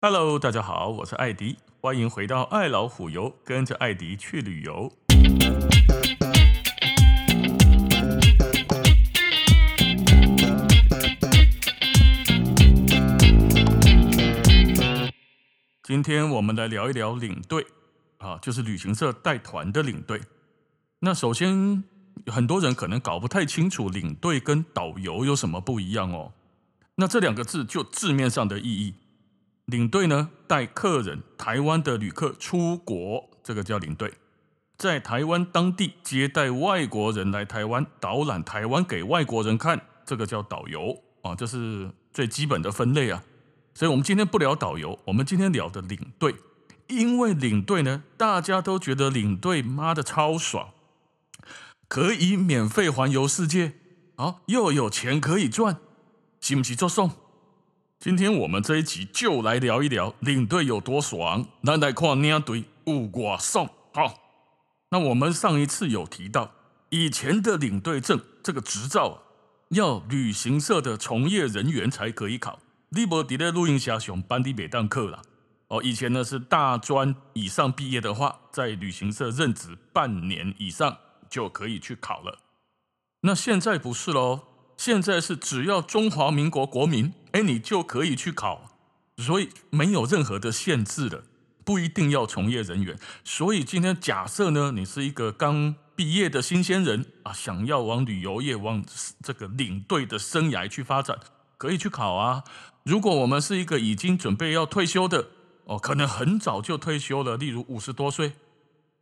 [0.00, 4.92] Hello，大家好，我是艾迪，欢迎回到爱老虎游，跟着艾迪去旅游。
[15.82, 17.66] 今天我们来聊一聊领队
[18.18, 20.20] 啊，就是旅行社带团的领队。
[21.00, 21.82] 那首先，
[22.26, 26.34] 很多人可能搞不太清楚领队跟导游有什么不一样哦。
[26.94, 28.94] 那这两个字就字面上的意义。
[29.68, 34.08] 领队呢，带客人，台湾的旅客出国，这个叫领队；
[34.78, 43.22] 在台湾当地接待外国人来台湾，导览台湾给外国人看，这个叫导游啊，这是最基本的分类啊。
[43.74, 46.36] 所以，我们今天不聊导游，我们今天聊的领队，
[46.86, 50.70] 因为领队呢，大家都觉得领队妈的超爽，
[51.88, 53.74] 可以免费环游世界，
[54.16, 55.76] 啊，又有钱可以赚，
[56.40, 57.10] 是不是就送？
[58.00, 63.68] 今天我们这一集就来聊一聊领队有多爽，来来看领队有多爽。
[63.92, 64.14] 好，
[64.90, 66.52] 那我们上一次有提到，
[66.90, 69.20] 以前的领队证这个执照
[69.70, 72.60] 要旅行社的从业人员才可以考，
[72.90, 75.20] 你无伫咧录音室上班的每当课啦。
[75.66, 80.96] 哦，以前呢是大专以上毕业的话，在旅行社任职半年以上
[81.28, 82.38] 就可以去考了。
[83.22, 84.42] 那现在不是喽。
[84.76, 88.70] 现在是只要中华民国国民，哎，你就可以去考，
[89.16, 91.24] 所以没有任何的限制的，
[91.64, 92.98] 不一定要从业人员。
[93.24, 98.84] 所以今天假设呢，你是一个刚毕业的新鲜人啊，想要往旅游业、往
[99.22, 101.18] 这个领队的生涯去发展，
[101.56, 102.44] 可以去考啊。
[102.84, 105.28] 如果我们是一个已经准备要退休的，
[105.64, 108.32] 哦，可能很早就退休了，例如五十多岁，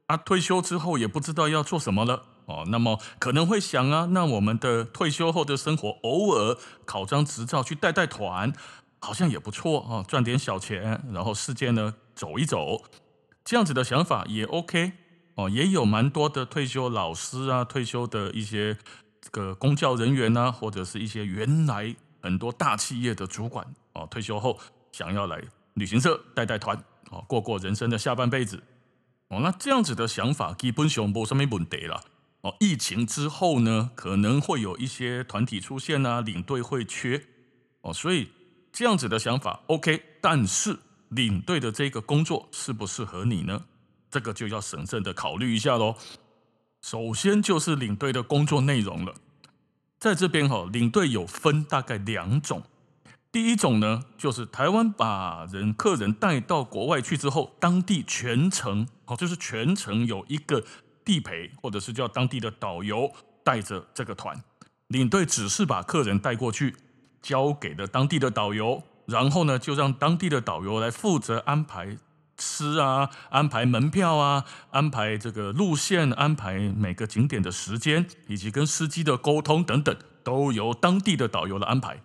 [0.06, 2.24] 啊，退休之后也不知道要做什么了。
[2.47, 8.52] 哦，那么可能会想啊，那我们的退休后的生活，偶尔考张执照去带带团，
[9.00, 12.83] 好像也不错啊，赚点小钱，然后世界呢走一走，
[13.44, 14.92] 这样子的想法也 OK
[15.34, 18.78] 哦，也有蛮多的退休老师啊，退休的一些
[19.20, 24.57] 这个公教人员啊，或者是一些原来很多大企业的主管哦，退休后
[24.92, 25.42] 想要来
[25.74, 26.80] 旅行社带带团
[27.11, 28.63] 哦，过过人生的下半辈子
[29.30, 32.01] 哦，那这样子的想法基本上没什么问题了。
[32.46, 37.20] 哦疫情之后呢，可能会有一些团体出现啊，领队会缺
[37.80, 38.29] 哦，所以
[38.73, 43.64] 这样子的想法 OK，但是领队的这个工作适不适合你呢？
[44.08, 45.96] 这个就要审慎的考虑一下喽。
[46.80, 49.14] 首先就是领队的工作内容了，
[49.98, 52.63] 在这边哈，领队有分大概两种，
[53.33, 60.63] 第一种呢，就是台湾把人客人带到国外去之后，当地全程哦，就是全程有一个。
[61.06, 63.11] 地陪或者是叫当地的导游
[63.44, 64.36] 带着这个团，
[64.89, 66.74] 领队只是把客人带过去，
[67.22, 71.96] 交给了当地的导游，然后呢，就让当地的导游来负责安排
[72.36, 82.02] 吃啊，安排门票啊，安排这个路线，安排每个景点的时间，以及跟司机的沟通等等，都由当地的导游来安排。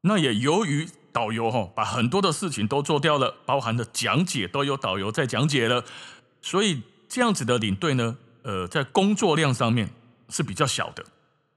[0.00, 5.84] 那也由于导游哈把很多的事情都做掉了，包含的讲解都有导游在讲解了，
[6.40, 6.82] 所以。
[7.08, 9.90] 这样子的领队呢，呃，在工作量上面
[10.28, 11.04] 是比较小的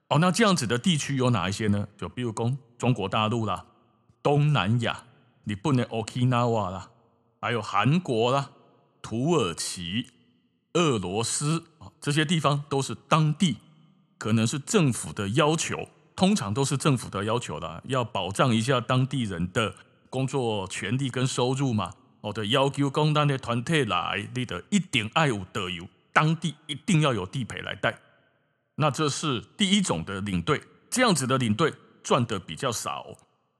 [0.08, 0.20] 哦。
[0.20, 1.88] 那这样子的地区有哪一些呢？
[1.98, 3.66] 就比如说中国大陆啦、
[4.22, 5.04] 东南亚、
[5.44, 6.90] 你不能 Okinawa 啦，
[7.42, 8.52] 还有韩国啦、
[9.02, 10.08] 土耳其、
[10.74, 13.58] 俄罗斯啊，这些地方都是当地
[14.18, 19.74] 可能是政府的要求，通常都是政府的要求啦，要保障一下当地人的
[20.10, 21.94] 工作权利跟收入嘛。
[22.22, 27.98] 我的要求，公单的团体来，你的一定爱有德游，当地一定要有地陪来带。
[28.76, 33.16] 那这是第一种的领队，这样子的领队赚的比较少，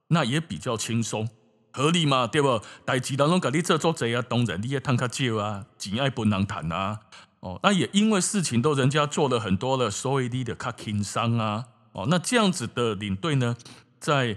[0.08, 1.28] 那也比较轻松，
[1.72, 2.26] 合理嘛？
[2.26, 2.60] 对不？
[2.84, 7.00] 代志当中，给你做做贼啊，当然你也贪卡少啊，钱爱不能谈啊。
[7.40, 11.64] 哦，那也因为事情都人家做了很多了，所以你的卡轻松啊。
[11.92, 13.56] 哦，那这样子的领队呢，
[13.98, 14.36] 在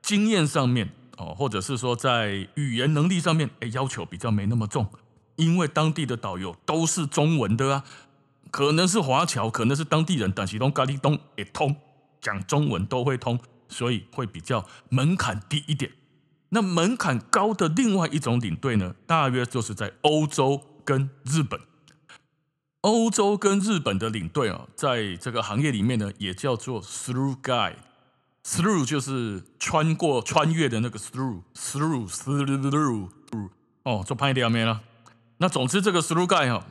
[0.00, 0.90] 经验上面。
[1.16, 4.86] 哦，或者是说在语言能力上面，哎，要求比较没那么重，
[5.36, 7.84] 因为当地的导游都是中文的啊，
[8.50, 11.76] 可能是华侨，可能是当地人，但是都咖喱东也通，
[12.20, 15.92] 讲中文都会通，所以会比较门槛低一点。
[16.50, 21.60] 那门槛高的另外一种领队呢，大约就是在欧洲跟日本。
[22.82, 27.76] 欧洲跟日本的领队啊，在这个行业里面呢，也叫做 through guide。
[28.46, 33.08] Through 就是穿过、穿越的那个 through，through，through，through，
[33.84, 34.82] 哦，做拍一点没了。
[35.38, 36.66] 那总之，这个 through guide 哈，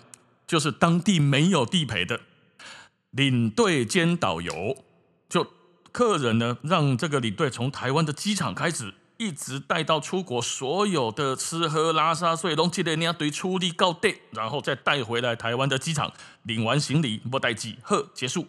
[0.46, 2.22] 就是当地没有地陪的
[3.10, 4.78] 领队兼导游，
[5.28, 5.48] 就
[5.92, 18.46] 客人呢，让这个领队从台湾的机场开始，一直带到出国，所有的吃喝拉撒睡都记得你要对处理搞定，然后再带回来台湾的机场领完行李，不带机，呵，结束。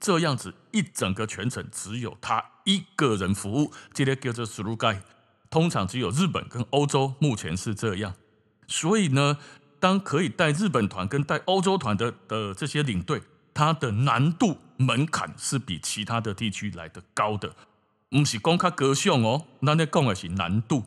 [0.00, 5.00] 这样子一整个全程只有他一个人服务，这个叫做 through guy。
[5.50, 8.14] 通常只有日本跟欧洲目前是这样，
[8.66, 9.38] 所以呢，
[9.80, 13.22] 当可以带日本团跟带欧洲团的的这些领队，
[13.54, 17.56] 它的难度门槛是比其他的地区来得高的。
[18.10, 20.84] 不是讲较高尚哦，那那讲的是难度。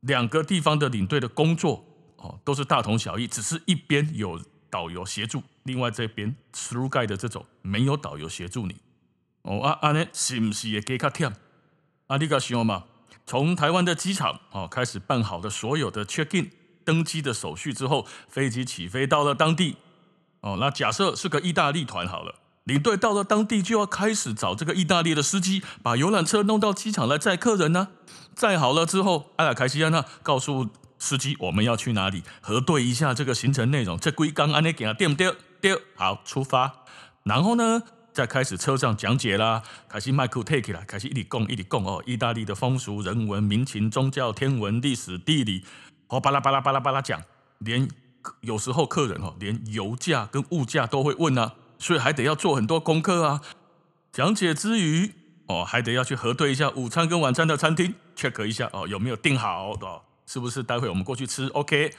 [0.00, 1.84] 两个地方的领队的工作
[2.16, 4.40] 哦，都是大同小异，只是一边有
[4.74, 8.74] 导游协助，另外这边 through guy 的这种没有导游协助你。
[9.42, 11.32] 哦啊啊呢，是不是也给较忝？
[12.08, 12.82] 啊，你个想嘛，
[13.24, 16.50] 从台湾的机场哦开始办好的所有的 check in
[16.84, 19.76] 登机的手续之后，飞机起飞到了当地。
[20.40, 22.34] 哦，那假设是个意大利团好了。
[22.64, 27.88] 领队到了当地就要开始找这个意大利的司机，把游览车弄到机场来载客人呢、啊。
[28.34, 30.68] 载好了之后，阿拉凯西安娜告诉
[31.04, 33.98] 司机我们要去哪里，核对一下这个行程内容。
[33.98, 35.30] 这归刚安内给他对不对？
[35.60, 36.84] 对，好，出发。
[37.24, 45.62] 然后呢，再开始车上讲解啦，开始麦克 take 啦，开始一直讲一直讲哦，意大利的风俗、人文、民情、宗教、天文、历史、地理，
[46.08, 47.22] 哦，巴拉巴拉巴拉巴拉讲。
[47.58, 47.86] 连
[48.40, 51.54] 有时候客人哦，连油价跟物价都会问、啊。
[51.76, 53.42] 所以还得要做很多功课啊！
[54.12, 55.12] 讲解之余，
[55.48, 61.92] 哦，还得要去核对一下午餐跟晚餐的餐厅，check 一下哦，有没有订好哦，是不是待会我们过去吃？OK。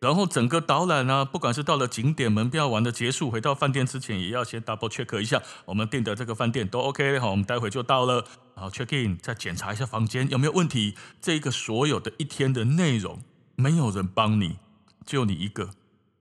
[0.00, 8.24] 然后整个导览呢，不管是到了景点门票玩的结束，回到饭店之前，也要先 double check 一下我们订的这个饭店都 OK 好，我们待会就到了，
[8.54, 10.94] 然后 check in，再检查一下房间有没有问题。
[11.20, 13.24] 这个所有的一天的内容，
[13.56, 14.58] 没有人帮你，
[15.04, 15.70] 就你一个。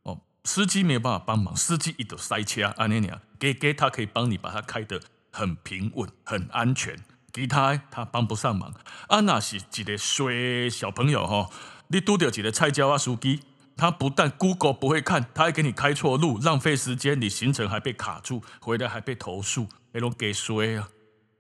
[0.02, 5.00] 哦司机没有办法帮忙，司机一直塞车，阿尼尼亚给给他可以帮你把它开得
[5.30, 6.98] 很平稳、很安全。
[7.38, 8.74] 其他他帮不上忙。
[9.10, 11.48] 啊，那是一个衰小朋友哈，
[11.90, 13.42] 你拄到一个菜鸟啊司机，
[13.76, 20.90] 他不但 Google 不会看，他还给你开错路，浪费时间，你行程还被卡住，回来还被投诉，那种给衰啊！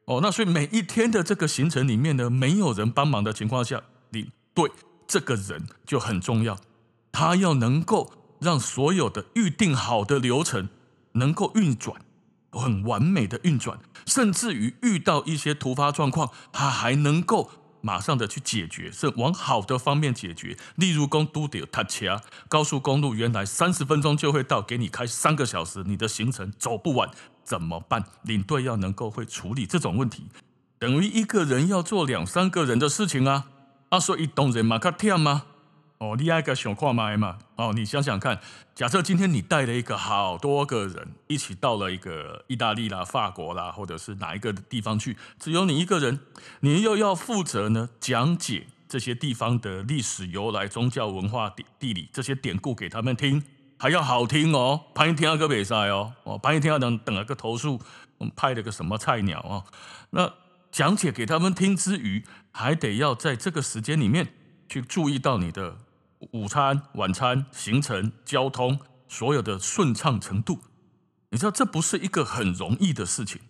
[0.05, 4.69] 哦，那所以每一天的这个行程里面呢，没有人帮忙的情况下，你对
[5.07, 6.55] 这个人就很重要，
[7.11, 8.13] 他要能够。
[8.39, 10.69] 让所有的预定好的流程
[11.13, 11.99] 能够运转，
[12.51, 17.49] 很完美的运转，甚至于遇到一些突发状况，他还能够
[17.81, 20.57] 马上的去解决，是往好的方面解决。
[20.75, 27.09] 例如，公都得塔恰高速公路原来三十分钟就会到，给你开三个小时，你的行程走不完
[27.43, 28.03] 怎么办？
[28.23, 30.27] 领队要能够会处理这种问题，
[30.79, 33.45] 等于一个人要做两三个人的事情啊！
[33.89, 35.43] 啊，所以动人马卡跳吗？
[35.99, 37.39] 哦，你爱个想看麦嘛？
[37.55, 38.39] 哦，你想想看，
[38.75, 46.19] 假设今天你带了一个好多个人一起到了一个意大利啦、法国啦，或者是哪一个地方去，只有你一个人，
[46.59, 53.43] 你又要负责呢讲解这些地方的历史由来、宗教文化、地地理这些典故给他们听，
[53.79, 57.81] 还要好听哦，拍一天个比赛哦，哦，拍一天等等了个投诉，
[58.19, 59.65] 我们派了个什么菜鸟哦，
[60.11, 60.31] 那
[60.71, 64.27] 讲解给他们听之余，还得要在这个时间里面
[64.69, 65.75] 去注意到你的。
[66.31, 70.59] 午餐、晚餐、行程、交通，所有的顺畅程度，
[71.29, 73.41] 你知道这不是一个很容易的事情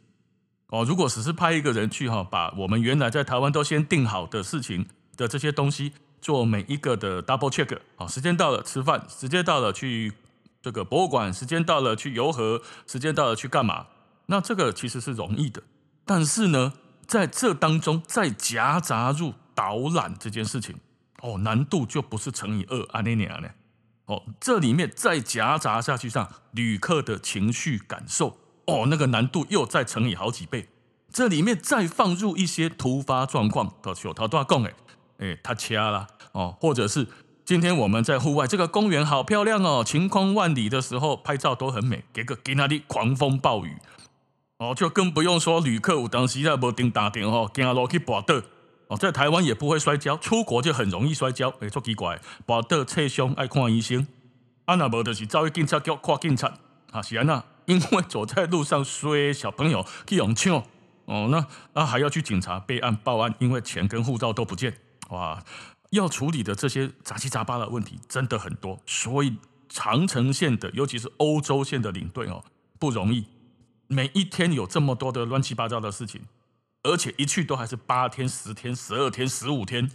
[0.67, 0.83] 哦。
[0.83, 10.13] 如果只是派一个人去哈，把我们原来在台湾都先定好的事情的这些东西做每一个的 double check，好，时间到了吃饭，时间到了去
[10.61, 13.87] 这个博物馆，时间到了去游河，时间到了去干嘛？
[14.25, 15.63] 那这个其实是容易的，
[16.03, 16.73] 但是呢，
[17.05, 20.75] 在这当中再夹杂入导览这件事情。
[21.21, 23.49] 哦，难度就不是乘以二，阿尼尼亚呢？
[24.05, 30.69] 哦，这里面再夹杂下去上旅客的情绪感受，哦，那个难度又再乘以好几倍。
[31.11, 34.63] 这里面再放入一些突发状况，到时候他都要讲
[35.17, 37.07] 哎，他掐了哦，或者是
[37.43, 43.77] 今天我们在户外，这个公园好漂亮哦，晴空万里的时候拍照都很美，给个给那里狂风暴雨，
[44.59, 48.41] 哦，就更不用说旅客有当时在无停打电话，惊落去跋倒。
[48.87, 54.07] 哦，在台湾也不会摔跤，出国就很容易摔跤，哎，足奇怪，跋倒侧胸爱看医生，
[54.63, 56.53] 啊那无就是遭遇警察局看警察，
[56.91, 60.63] 啊是安那，因为走在路上摔小朋友去用抢，
[61.05, 64.77] 哦那那还要去警察备案报案，因为钱跟护照都不见，
[65.09, 65.43] 哇，
[65.89, 69.35] 要处理的这些杂七杂八的问题真的很多，所以
[69.67, 72.41] 长程线的，尤其是欧洲线的领队哦
[72.79, 73.25] 不容易，
[73.87, 76.21] 每一天有这么多的乱七八糟的事情。
[76.87, 79.91] 而且一去都还是八天、十天、十二天、十五天，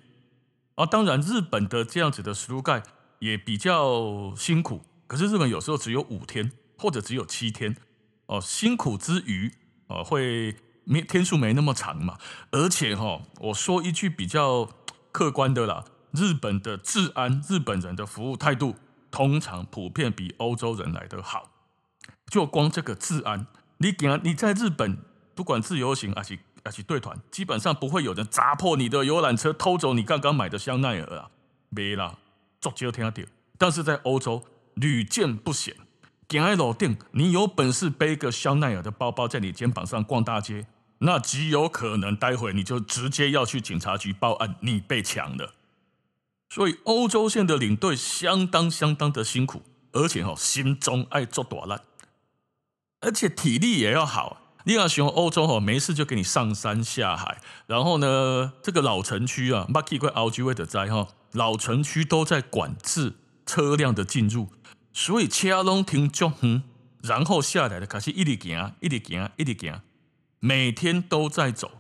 [0.75, 2.85] 啊，当然日本的这样子的 through guide
[3.19, 7.77] 也比较辛苦，可是日本有时候只有五天或者只有七天，
[8.27, 9.51] 哦，辛苦之余，
[9.87, 12.19] 哦，会没天数没那么长嘛，
[12.51, 14.69] 而且哈，我说一句比较
[15.11, 18.77] 客观的啦，日本的治安、日本人的服务态度，
[19.11, 21.51] 通常普遍比欧洲人来得好。
[22.27, 23.47] 就光这个治安，
[23.79, 24.99] 你讲你在日本，
[25.35, 31.31] 不管自由行还是还是队团，基本上不会有人砸破你的游览车，偷走你刚刚买的香奈儿啊，
[31.71, 32.19] 没啦，
[32.61, 33.23] 足少听到。
[33.59, 35.75] 但是在欧洲屡见不鲜，
[36.29, 40.67] 行在路顶，你有本事背个香奈儿的包包在你肩膀上逛大街，
[40.99, 45.55] 那极有可能待会你就直接要去警察局报案，你被抢了。
[46.49, 51.81] 所以欧洲线的领队相当相当的辛苦，而且哈心中爱做大烂。
[53.01, 57.39] 而且体力也要好，你要喜欢欧洲哈，没事就给你上山下海。
[57.67, 63.15] 然后呢，这个老城区啊，马基怪奥居威的在哈，老城区都在管制
[63.45, 64.49] 车辆的进入，
[64.93, 66.33] 所以车龙停足，
[67.03, 69.81] 然后下来的开始一直行，一直行，一直行，
[70.39, 71.73] 每天都在走。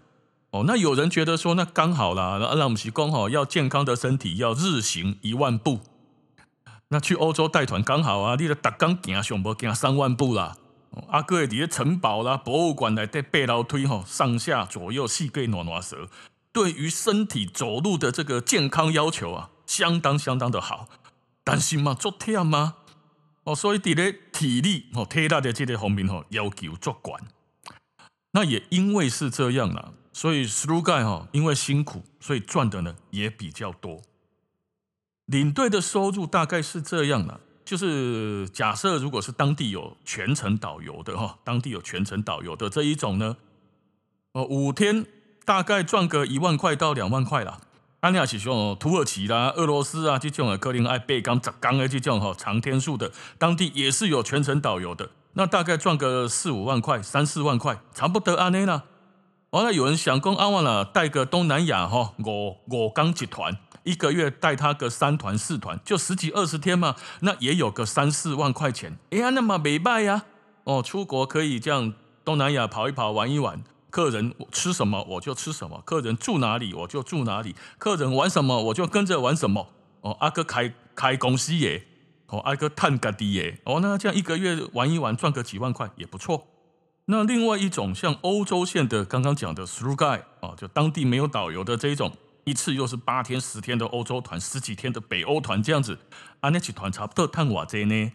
[0.51, 5.81] 哦，那有人觉得说，那刚好啦，那我们是讲好要健康的身体要日行一万步，
[6.89, 10.57] 那去欧洲带团刚好啊，你的达刚行上不行三万步啦。
[11.09, 16.09] 阿哥的城堡啦，博物馆来的背楼梯吼，上下左右细个暖暖蛇，
[16.53, 20.89] 对于身体走路的这个健康要求啊，相当相当的好。
[21.45, 21.95] 担心嘛？
[21.95, 22.77] 做忝吗？
[23.45, 27.15] 哦，所以伫咧体力哦、体力的这个方面吼，要求足悬。
[28.33, 34.01] 那也因为是这样啦，所以 through guide 哈，因为辛苦，所以赚的呢也比较多。
[35.27, 37.41] 领队的收入大概是这样啦。
[37.64, 43.37] 就是假设，如果是当地有全程导游的哈，当地有全程导游的这一种呢，
[44.33, 45.07] 哦，五天
[45.45, 47.61] 大概赚个一万块到两万块啦。
[48.00, 58.83] 安尼亚是说土耳其啦、俄罗斯啊这种的，可能爱八天十天的这种哈长天数的，当地也是有全程导游的，那大概赚个四五万块、三四万块，差不多安尼啦。
[59.50, 63.57] 完了，有人想讲阿万啦，带个东南亚哈五五天集团。
[63.85, 68.99] 一个月带他个三团四团，就十几二十天嘛，那也有个三四万块钱。
[69.11, 70.25] 哎呀，那么没卖呀？
[70.65, 71.93] 哦，出国可以这样
[72.25, 73.62] 东南亚跑一跑，玩一玩。
[73.91, 79.69] 客人吃什么我就吃什么，客人住哪里我就住哪里，客人玩什么我就跟着玩什么。
[80.01, 81.85] 哦，阿哥开开公司耶，
[82.29, 83.61] 哦，阿哥探个地耶。
[83.65, 86.47] 哦，那这样一个月玩一玩，赚个几万块也不错。
[87.07, 92.12] 那另外一种像欧洲线的，刚刚讲的 through guide 啊，就当地没有导游的这一种。
[92.45, 95.99] 一次又是八天十天的欧洲团，十几天的北欧团，这样子，
[96.41, 98.13] 安，那几团差不多探瓦这呢？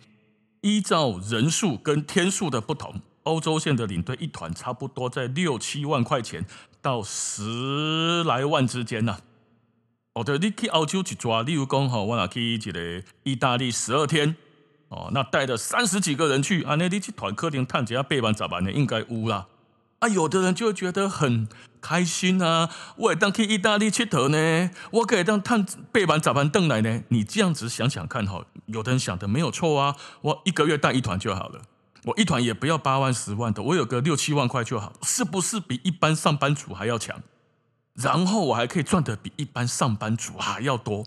[0.62, 6.46] 依照人数跟天数的不同，欧洲线的领队一团差不多在六七万块钱
[6.81, 9.22] 到十来万之间呐、啊。
[10.13, 14.36] 哦，对，你去欧洲去抓，例如讲哈，我那去一个意大利十二天，
[14.89, 19.48] 哦，那带着三十几个人去，啊，那你去团客厅探几下八万十万的应该有啦。
[19.99, 21.47] 啊，有的人就会觉得很
[21.81, 22.69] 开心啊！
[22.97, 27.01] 我也当去意大利佚佗呢，我可以当探背板早盘凳来呢。
[27.09, 29.95] 你这样子想想看哈，有的人想的没有错啊。
[30.21, 31.61] 我一个月带一团就好了，
[32.03, 37.23] 我一团也不要八万十万的，我有个六七万块就好，是不是比一般上班族还要强？
[37.93, 41.05] 然后我还可以赚得比一般上班族还要多，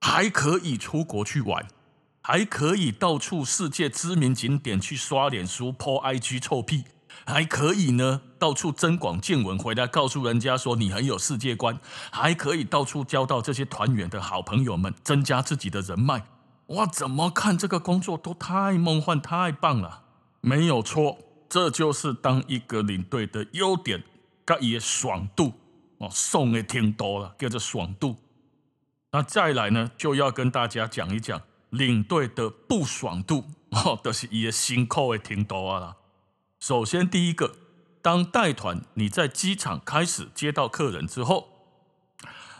[0.00, 1.68] 还可以出国去玩，
[2.20, 6.82] 还可以到处世界知名景点去刷脸书、po IG 臭屁。
[7.24, 11.78] 还可以呢，到处增广见闻，回来告诉人家说你很有世界观，
[12.10, 16.24] 还可以到处交到这些团员的好朋友们，增加自己的人脉。
[16.66, 20.02] 哇，怎么看这个工作都太梦幻、太棒了，
[20.40, 24.02] 没有错，这就是当一个领队的优点，
[24.46, 25.52] 它也爽度
[25.98, 28.16] 哦，送的挺多了，叫做爽度。
[29.10, 35.96] 那再来呢，就要跟大家讲一讲领队的不爽度哦，都、就是也辛苦的挺多了。
[36.62, 37.56] 首先，第一个，
[38.00, 41.48] 当带团你在机场开始接到客人之后，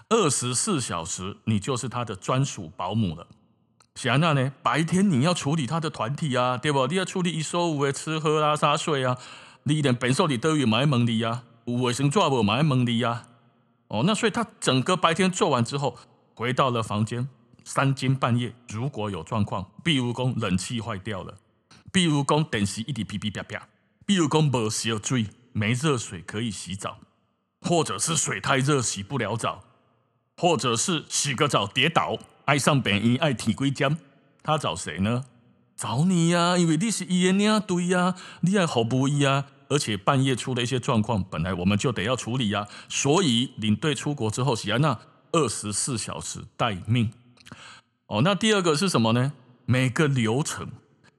[0.08, 3.28] 二十四小时你就是他的专属保姆了。
[3.94, 4.52] 想那呢？
[4.60, 6.84] 白天你要处理他的团体啊，对不？
[6.88, 9.16] 你要处理一所有的吃喝拉撒睡啊，
[9.62, 13.28] 你连本寿你都有买蒙你啊，有卫生纸无买蒙你啊。
[13.86, 15.96] 哦，那所以他整个白天做完之后，
[16.34, 17.28] 回到了房间，
[17.62, 21.36] 三更半夜如果有状况，比如说冷气坏掉了，
[21.92, 23.68] 比如说电视一直噼噼啪啪。
[24.12, 26.98] 比如讲没洗水，没热水可以洗澡，
[27.62, 29.64] 或者是水太热洗不了澡，
[30.36, 33.96] 或者是洗个澡跌倒，爱上病院爱体龟浆，
[34.42, 35.24] 他找谁呢？
[35.74, 45.00] 找你呀、因为你是医院领队呀，你爱服务伊啊，而且半夜出了一些状况，本来我们就得要处理呀，所以领队出国之后，喜安娜
[45.32, 47.10] 二十四小时待命。
[48.08, 49.32] 哦，那第二个是什么呢？
[49.64, 50.68] 每个流程，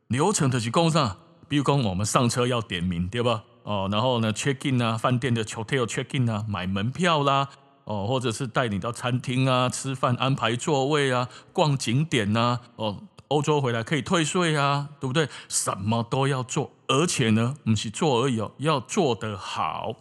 [0.06, 1.18] 流程的是讲啥？
[1.54, 3.44] 比如讲，我们上车要点名，对吧？
[3.62, 7.48] 哦，然后呢，check in 啊，饭店的 hotel check in 啊，买门票啦，
[7.84, 15.30] 哦，或者是带你到餐厅啊吃饭，安排座位啊，逛景点呐、啊，哦，欧洲回来可以退税啊，对不对？
[15.48, 19.94] 什么都要做，而且呢，不是做而已哦，要做得好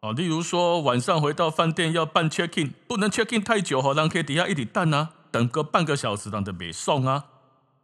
[0.00, 0.10] 哦。
[0.14, 7.26] 例如说，晚上回到饭店要办 check in，不能 check in 太久，好让可以底下一点蛋啊，等个半个小时，让他别送啊。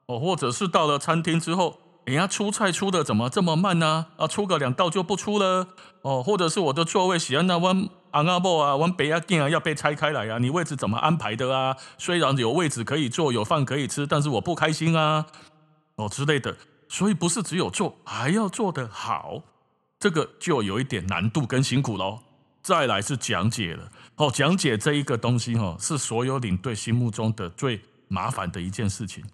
[0.07, 1.77] 哦，或者是到了餐厅之后。
[2.11, 4.07] 人家出菜出的怎么这么慢呢？
[4.17, 5.69] 啊，出个两道就不出了
[6.03, 11.77] 哦，或者是我的座位喜欢那弯昂阿布啊，弯北亚镜啊，要被拆开来啊，你位置怎么安排的啊？
[11.99, 15.25] 虽然有位置可以坐，有饭可以吃，但是我不开心啊，
[15.95, 16.57] 哦之类的，
[16.89, 19.43] 所以不是只有做，还要做得好，
[20.01, 22.19] 这个就有一点难度跟辛苦喽。
[22.63, 29.25] 再来是讲解了，哦，讲解这一个东西哈，是所有领队心目中的最麻烦的一件事情。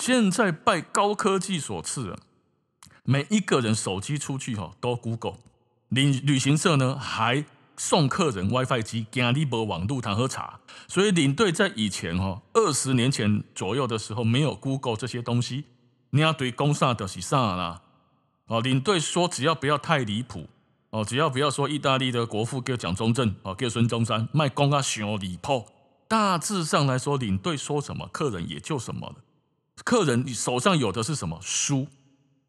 [0.00, 2.16] 现在拜高科技所赐，
[3.04, 5.34] 每一个人手机出去哈都 Google，
[5.90, 7.44] 旅旅行社呢还
[7.76, 10.60] 送客人 WiFi 机，惊你没网路谈喝茶。
[10.88, 15.64] 所以领队在以前哈二十年前左右的时候没有 Google 这些东西，
[16.08, 17.82] 你要对公啥的是啥啦？
[18.46, 20.48] 哦，领队说只要不要太离谱
[20.88, 25.66] 哦，只要不要说意大利的国父叫蒋中正哦，叫孙中山卖公啊想离谱，
[26.08, 29.16] 大致上来说，领队说什么，客人也就什么了。
[29.84, 31.88] 客人，你手上有的是什么书？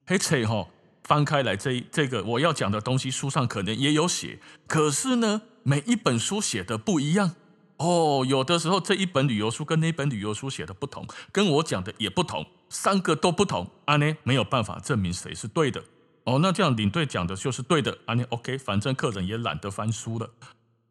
[0.05, 0.67] 嘿，切哈，
[1.03, 4.39] 翻开来这这个我要讲的东西，书上可能也有写。
[4.67, 7.35] 可是呢，每一本书写的不一样
[7.77, 8.25] 哦。
[8.27, 15.83] 有的时候这一本旅游书跟那本旅游书写的不同，跟我讲的也不同，三个都不同，啊呢没有办法证明谁是对的
[16.25, 16.39] 哦。
[16.39, 20.29] 那这样领队讲的就是对的，啊呢 OK，反正客人也懒得翻书了。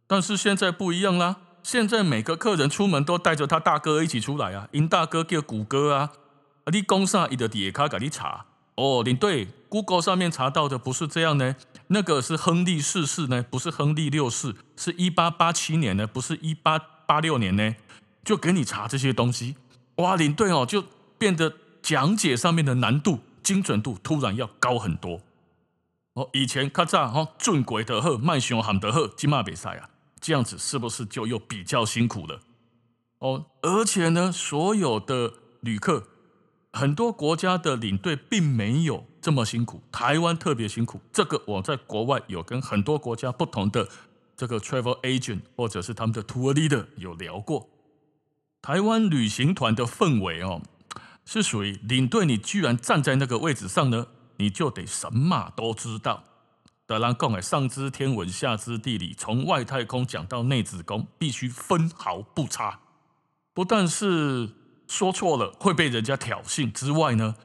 [0.07, 6.13] 但是现在不一样啦，现在每个客人出门都带着他大哥一起出来啊，因大哥叫谷歌啊。
[6.71, 9.03] 你讲啥，伊就底下给你查哦。
[9.03, 11.57] 领队，Google 上面查到的不是这样呢，
[11.89, 17.75] 那个是亨利四世呢，不是亨利六世，是一八八七年呢，不是一八八六年呢，
[18.23, 19.57] 就给你查这些东西。
[19.97, 20.85] 哇，领队哦，就
[21.19, 25.21] 变得讲解上面的难度、精准度突然要高很多。
[26.15, 29.89] 哦，以前咔嚓哈，准鬼的贺，卖熊喊的贺，金马比赛啊，
[30.21, 32.41] 这样子是不是就又比较辛苦了？
[33.19, 36.04] 哦，而且呢，所有的旅客。
[36.73, 41.00] 很多国家的领队并没有这么辛苦，台湾特别辛苦。
[41.13, 43.89] 这个我在国外有跟很多国家不同的
[44.37, 47.69] 这个 travel agent 或者是他们的 tour leader 有聊过。
[48.63, 50.63] 台湾旅行团的氛围哦，
[51.25, 54.06] 是属于领队，你居然站在那个位置上呢，
[54.37, 56.23] 你就得什么都知道。
[56.87, 62.78] 德兰贡哎，上知天文，下知地理，从外太空讲到内子宫，必须分毫不差。
[63.52, 64.50] 不但是。
[64.91, 67.37] 说错了会被人家挑衅之外呢，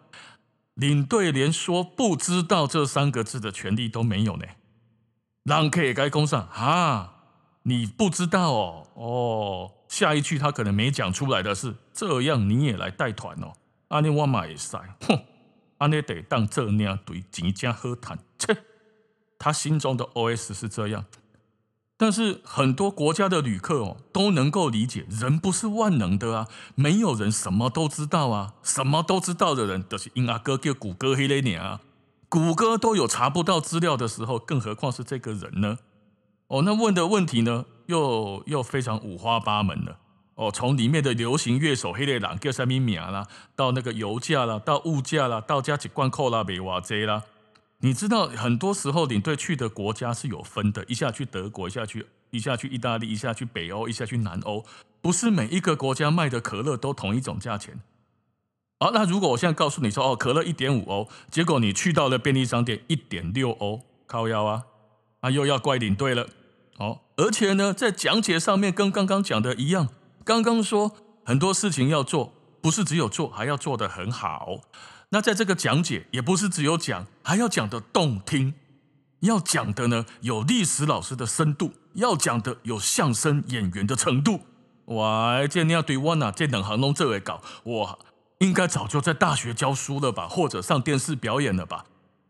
[0.74, 4.46] 领队连说不知道这三个字的权利都没有呢。
[5.44, 7.14] 让 K 该攻上啊，
[7.62, 13.54] 你不知道哦哦，下一句他可能没讲出来的是这样，你也来带团哦？
[13.90, 15.24] 阿尼我马也塞，哼，
[15.78, 18.58] 阿尼得当这样对几家喝谈，切，
[19.38, 21.06] 他心中的 OS 是这样。
[21.98, 31.80] 但是很多国家的旅客哦都能够理解，人不是万能的啊，没有人什么都知道啊，什么都知道的人都是因阿哥叫谷歌黑雷尼啊，
[32.28, 35.78] 谷歌都有查不到资料的时候，更何况是这个人呢？
[36.48, 39.98] 哦，那问的问题呢，又又非常五花八门了。
[40.36, 47.24] 哦，从里面的流行乐手黑雷狼叫什么名啦，到那个油价啦，到物价啦，到加几罐扣啦，没瓦贼啦。
[47.80, 54.66] 你知道很多时候领队去的国家是有分的，一下去德国，一下去一下去意大利，一下去北欧，一下去南欧，
[55.02, 57.80] 不是每一个国家卖的可乐都同一种价钱。
[58.80, 64.64] 好，那如果我现在告诉你说，哦，可乐一点五欧，结果你去到了便利商店一点六欧，靠腰啊，
[65.20, 66.28] 啊又要怪领队了。
[66.78, 69.90] 哦，而且呢，在讲解上面跟刚刚讲的一样，
[70.24, 70.92] 刚刚说
[71.24, 74.60] 很多事情要做，不是只有做，还要做得很好。
[75.16, 78.54] 那在这个讲解也不是只有讲，还要讲的动听，
[79.22, 84.42] 要讲的呢有历史老师的深度，要讲的有相声演员的程度。
[84.88, 88.00] 哇，这你要对我哪这两行弄这位搞，我
[88.40, 91.86] 应该早就在大学教书了吧，或者上电视表演了吧？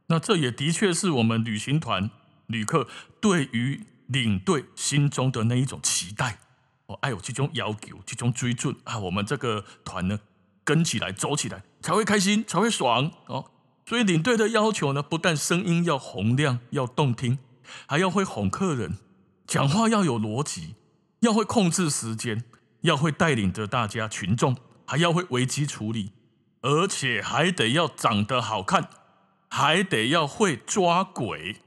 [0.05, 2.11] 那这也的确是我们旅行团
[2.45, 2.87] 旅客
[3.19, 6.37] 对于领队心中的那一种期待。
[6.85, 10.19] 哦，哎呦，这种要求，这种追逐啊，我们这个团呢
[10.65, 11.63] 跟起来走起来。
[11.81, 13.51] 才会开心，才会爽哦。
[13.85, 17.37] 所以领队的要求呢，不但声音要洪亮、要动听，
[17.85, 18.97] 还要会哄客人，
[19.45, 20.73] 讲话要有逻辑，
[21.19, 22.43] 要会控制时间，
[22.81, 26.11] 要会带领着大家群众，还要会危机处理，
[26.61, 28.89] 而且还得要长得好看，
[29.47, 31.57] 还得要会抓鬼。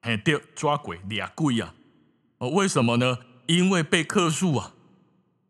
[0.00, 1.74] 嘿，对，抓鬼俩贵啊！
[2.38, 3.18] 哦，为什么呢？
[3.44, 4.72] 因为被客数啊，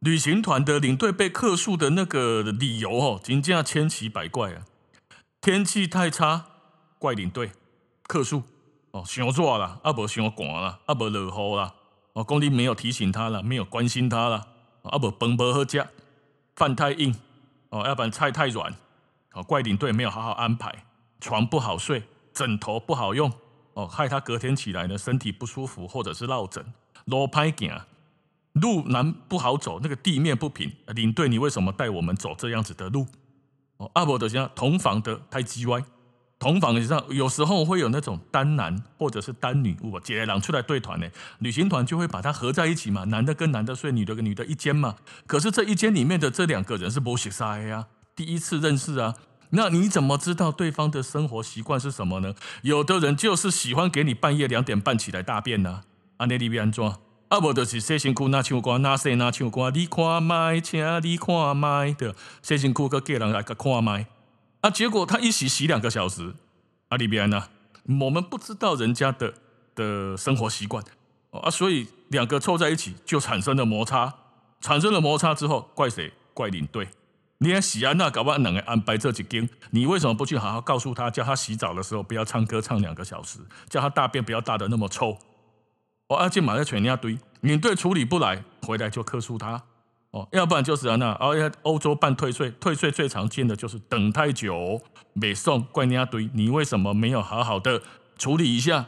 [0.00, 4.64] 旅行团的领队被客诉的那个理由哦，真正千奇百怪啊。
[5.42, 6.46] 天气太差，
[6.98, 7.52] 怪领队，
[8.04, 8.42] 客诉
[8.92, 11.74] 哦，伤热啦，啊无伤寒啦，啊无落雨啦，
[12.14, 14.46] 哦，讲你没有提醒他了，没有关心他了，
[14.82, 15.86] 啊无饭不好食，
[16.56, 17.14] 饭太硬，
[17.68, 18.74] 哦，要不然菜太软，
[19.32, 20.86] 哦，怪领队没有好好安排，
[21.20, 23.30] 床不好睡，枕头不好用。
[23.74, 26.72] 哦，害他隔天起来呢，身体不舒服，或者是落枕，
[27.04, 27.78] 路歹行，
[28.54, 30.72] 路难不好走，那个地面不平。
[30.88, 33.06] 领队，你为什么带我们走这样子的路？
[33.76, 35.82] 哦，阿伯的像同房的太叽歪，
[36.38, 41.06] 同房的上有时候会有那种单男或者是单女，我姐俩出来对团呢，
[41.38, 44.96] 旅行团就会把它合在一起嘛，男的跟男的睡，女的跟女的一间嘛。
[45.26, 49.14] 可是这一间里面的这两个人是不熟悉呀，第一次认识啊。
[49.52, 52.34] 那你怎么知道对方的生活习惯是什么呢？
[52.62, 55.82] 有的人就是喜欢给你半夜两点半起来大便呐，
[56.18, 56.84] 啊，那里边安怎？
[57.30, 62.12] 啊，无就是洗身躯那唱歌，那洗那唱歌，你看麦，请你看麦的
[62.42, 64.06] 洗身躯，个叫人来个看麦。
[64.62, 66.34] 啊，结果他一洗洗两个小时，
[66.88, 67.44] 啊，里边呢，
[68.00, 69.32] 我们不知道人家的
[69.76, 70.84] 的生活习惯，
[71.30, 74.12] 啊，所以两个凑在一起就产生了摩擦，
[74.60, 76.12] 产生了摩擦之后，怪谁？
[76.34, 76.88] 怪领队。
[77.38, 83.38] 你看喜安娜搞不好两个安排这几间，你为什么不去好好告诉他，叫他洗澡的时候不要唱歌唱两个小时，
[83.68, 85.16] 叫他大便不要大得那么臭。
[86.11, 89.62] 哦，阿健马在全家堆，领队处理不来，回来就克诉他。
[90.11, 97.81] 哦，要不然就是啊，那哦，欧洲办退税，退税最常见的就是等太久，没送，怪人家堆，你为什么没有好好的
[98.18, 98.87] 处理一下？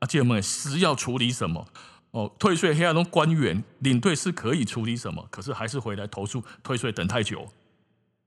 [0.00, 1.66] 阿健们是要处理什么？
[2.10, 5.26] 哦，退税黑暗中官员领队是可以处理什么？
[5.30, 7.48] 可是还是回来投诉退税等太久。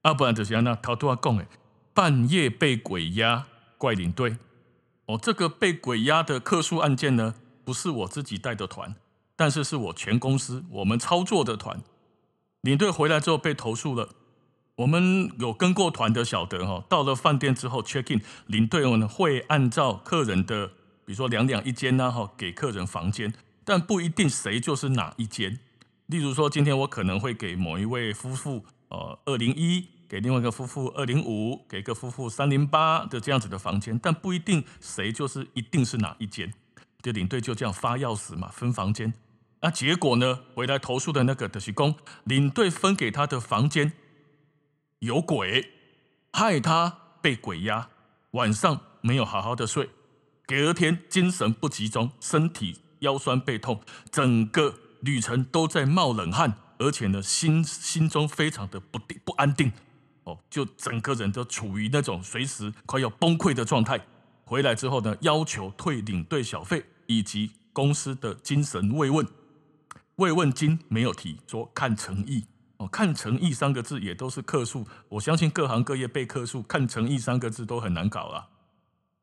[0.02, 1.46] 啊，不然就是那头拄仔讲的，
[1.94, 3.46] 半夜被鬼压，
[3.78, 4.38] 怪领队。
[5.06, 8.96] 哦，这个被鬼压的客诉案件呢，不是我自己带的团，
[9.36, 11.82] 但是是我全公司我们操作的团。
[12.62, 14.10] 领队回来之后被投诉了，
[14.76, 20.68] 我们有跟过团的晓得哈，到了饭店之后 check in，领队呢会按照客人的，
[21.06, 25.60] 比如说两两一间呐哈，给客人房间，但不一定谁就是哪一间。
[26.08, 28.66] 例如说，今天我可能会给某一位夫妇。
[28.90, 36.54] 呃，二零一给另外一个夫妇二零五，给一个夫妇三零八的这样子的房间，但不一定谁就是一定是哪一间，
[37.04, 39.14] 就领队就这样发钥匙嘛，分房间。
[39.62, 43.92] 那结果呢，回来投诉的那个德西公领队分给他的房间
[45.00, 45.70] 有鬼，
[46.32, 47.90] 害他被鬼压，
[48.32, 49.90] 晚上没有好好的睡，
[50.48, 56.56] 隔天精神不集中，身体腰酸背痛，整个旅程都在冒冷汗。
[56.80, 59.72] 而且呢，心心中非常的不定不安定，
[60.24, 64.02] 哦，就整个人都处于那种随时快要崩溃的状态。
[64.44, 66.84] 回来之后呢，要求退领队小费
[67.18, 69.26] 以及公司的精神慰问，
[70.18, 72.46] 慰问金没有提，说看诚意
[72.78, 74.86] 哦，看诚意三个字也都是客数。
[75.10, 78.48] 我相信各行各业被客数，看诚意三个字都很难搞啊。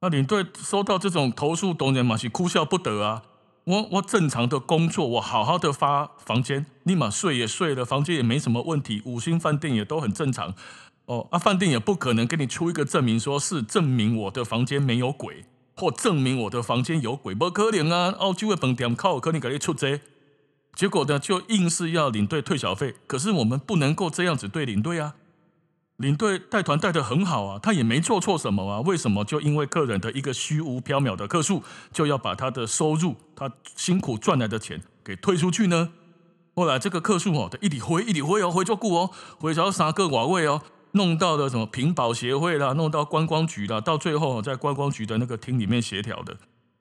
[0.01, 3.23] 那领队收到这种投诉，当然嘛是哭笑不得啊。
[3.65, 10.55] 我我正常的工作，我好好的发房间，立马睡也睡了，房间也没什么问题，五星饭店也都很正常。
[11.05, 15.45] 哦，啊，饭店也不可能给你出一个证明，说是证明我的房间没有鬼，
[15.81, 18.15] 或证明我的房间有鬼，不可能啊！
[18.19, 19.99] 澳洲的饭店靠可能给你出这，
[20.75, 25.15] 结果呢，就硬是要领队退小费，可是我们不能够这样子对领队啊。
[25.97, 35.93] 领队带团带得很好啊，他也没做错什么啊，为什么就因为客人的一个虚无缥缈的客诉，就要把他的收入、他辛苦赚来的钱给退出去呢？
[36.55, 40.61] 后来这个客诉哦，他一直回一直回哦，回足久哦，回到三个外位哦，
[40.93, 46.37] 弄到了什么屏保协会啦，弄到观光局啦，到最后在观光局的那个厅里面协调的，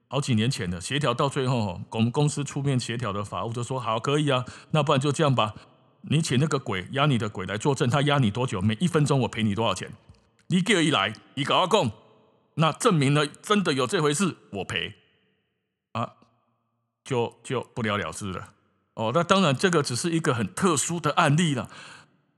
[0.08, 5.54] 好几年前的协调，到最后我们公司出面协调的法务就说好可以啊，那不然就这样吧。
[6.02, 8.62] 你请那个鬼压你的鬼来作证，他压你多久？
[8.62, 9.92] 每一分钟我赔你多少钱？
[10.48, 11.92] 你给我一来，你搞阿共，
[12.56, 14.96] 那证明了真的有这回事，我赔
[15.92, 16.14] 啊，
[17.04, 18.54] 就就不了了之了。
[18.96, 21.70] 哦，那当然这个只是一个很特殊的案例了，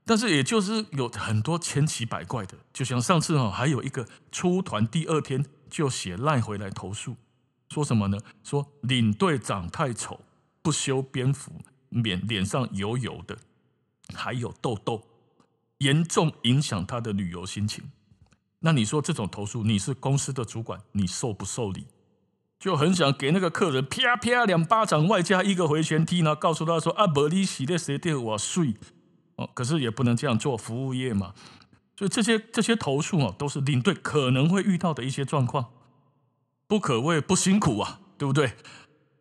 [0.04, 7.16] 但是也就是有很多千奇百怪的，就像上次哦，还有一个出团第二天就写赖回来投诉，
[7.68, 8.18] 说什么呢？
[8.42, 10.20] 说领队长太丑，
[10.60, 11.52] 不修边幅，
[11.90, 13.38] 脸脸上油油的。
[14.14, 15.02] 还有痘痘，
[15.78, 17.90] 严重影响他的旅游心情。
[18.58, 21.86] 那你说这种投诉，你是公司的主管，你受不受理？
[22.58, 28.74] 就很想给那个客人啪啪两巴掌，外加一个回旋踢呢，告诉他说：“啊，不你洗的鞋垫我碎。”
[29.36, 31.34] 哦，可是也不能这样做，服务业嘛。
[31.96, 35.70] 所以这些这些投诉啊，都是领队可能会遇到的一些状况，
[36.66, 38.52] 不可谓不辛苦啊，对不对？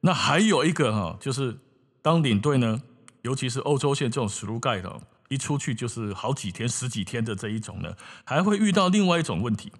[0.01, 1.59] 那还有一个哈，就是
[2.01, 2.81] 当领队呢，
[3.21, 7.93] 尤其是欧洲线这种 through guide 的，一出去就是好几天、十几天的这一种呢，
[8.25, 9.71] 还会遇到另外一种问题。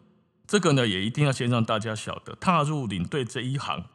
[0.46, 3.86] 这个呢，也一定要先让大家晓得，踏入领队这一行，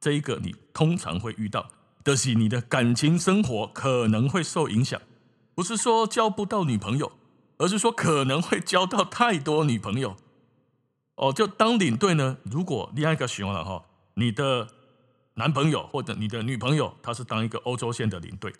[0.00, 1.68] 这一个你通常会遇到
[2.04, 4.98] 的是你的感情生活可能会受影响，
[5.56, 7.10] 不是说交不到女朋友，
[7.58, 10.16] 而是说可能会交到太多女朋友。
[11.16, 14.68] 哦，就当领队呢，如果另外一个循环了哈，你的
[15.34, 18.54] 男朋友或者你的女朋友，他是当一个欧洲线的领队，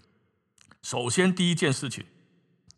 [0.82, 2.04] 首先第一件事情，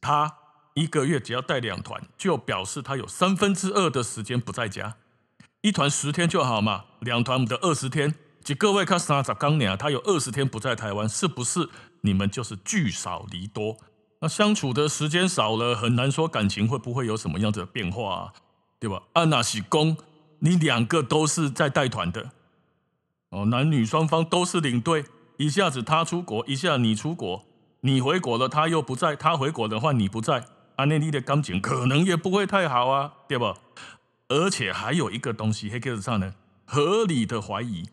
[0.02, 0.34] 他。
[0.74, 4.94] 一个月只要带两团，就表示他有三分之二的时间不在家。
[5.60, 11.68] 一团十天就好嘛，两团的二十天，就各位看三十刚年，他有二十天不在台湾，是不是
[12.02, 13.76] 你们就是聚少离多？
[14.20, 18.32] 那相处的时间少了，很难说感情会不会有什么样的变化啊，
[18.80, 19.02] 对吧？
[19.12, 19.96] 安娜喜公，
[20.40, 22.30] 你两个都是在带团的，
[23.30, 25.04] 哦，男女双方都是领队，
[25.36, 27.44] 一下子他出国，一下你出国，
[27.82, 30.46] 你回国了，他又不在，他回国的话你不在。
[30.76, 33.56] 安内利的感情可能也不会太好啊，对吧？
[34.28, 37.88] 而且还有一个东西，黑格子上呢，合理的怀疑，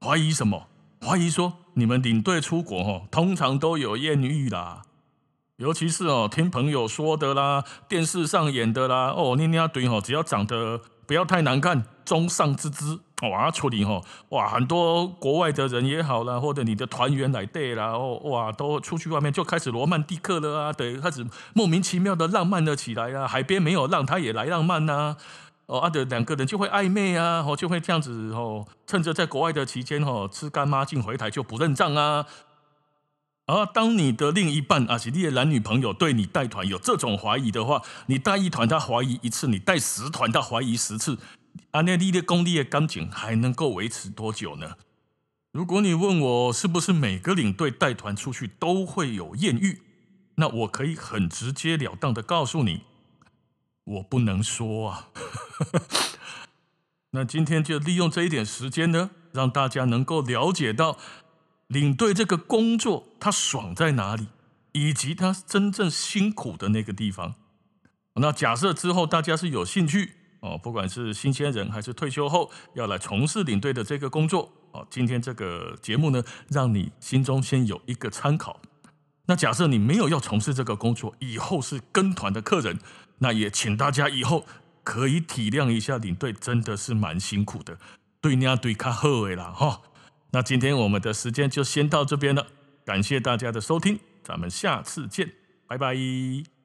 [0.00, 0.66] 怀疑什么？
[1.00, 4.82] 怀疑说你们领队出国哦，通常都有艳遇啦，
[5.58, 13.00] 尤其是哦，听朋友说的啦，电视上演的啦，哦，你那堆哦，只要长得不要太难看，中上之姿。
[13.22, 25.16] 哇，处理吼，哇，很多国外的人也好啦，或者你的团员来对啦，哦，哇，都出去外面就开始罗曼蒂克了啊，对，开始莫名其妙的浪漫了起来啊，海边没有浪，他也来浪漫呐、
[25.66, 32.24] 哦，啊的两个人就会暧昧啊，哦，就会这样子哦，趁着在国外的期间哦，吃干妈净回台就不认账啊，
[33.48, 41.18] 而当你的另一半啊，是你的男女朋友对你带团有这种怀疑的话，你带一团他怀疑一次，你带十团他怀疑十次。
[41.70, 44.76] 阿内利的功力的感情还能够维持多久呢？
[45.50, 49.80] 如果你问我是不是每个领队带团出去都会有艳遇，
[50.34, 52.82] 那我可以很直截了当的告诉你，
[53.84, 55.08] 我不能说啊。
[57.12, 60.98] 那今天就利用这一点时间呢，让大家能够了解到
[61.68, 64.26] 领队这个工作他爽在哪里，
[64.72, 67.34] 以及他真正辛苦的那个地方。
[68.14, 70.14] 那假设之后大家是有兴趣。
[70.40, 78.60] 哦，不管是新鲜人还是退休后要来从事领队的这个工作，哦，今天这个节目呢，让你心中先有一个参考。
[79.26, 82.78] 那假设你没有要从事这个工作，以后是跟团的客人，
[83.18, 84.46] 那也请大家以后
[84.84, 87.76] 可以体谅一下，领队真的是蛮辛苦的，
[88.20, 89.80] 对呀对卡好的啦哈。
[90.30, 92.46] 那今天我们的时间就先到这边了，
[92.84, 95.32] 感谢大家的收听，咱们下次见，
[95.66, 96.57] 拜拜。